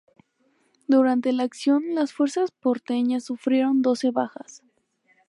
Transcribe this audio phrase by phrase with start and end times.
[0.87, 4.63] Durante la acción las fuerzas porteñas sufrieron doce bajas.